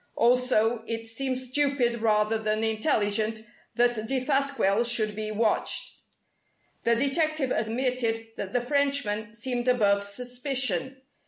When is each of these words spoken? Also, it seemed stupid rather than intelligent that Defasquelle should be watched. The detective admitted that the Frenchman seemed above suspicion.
Also, 0.15 0.83
it 0.87 1.05
seemed 1.05 1.37
stupid 1.37 2.01
rather 2.01 2.39
than 2.39 2.63
intelligent 2.63 3.43
that 3.75 3.95
Defasquelle 4.07 4.83
should 4.83 5.15
be 5.15 5.29
watched. 5.29 5.99
The 6.85 6.95
detective 6.95 7.51
admitted 7.51 8.29
that 8.35 8.51
the 8.51 8.61
Frenchman 8.61 9.35
seemed 9.35 9.67
above 9.67 10.03
suspicion. 10.03 11.03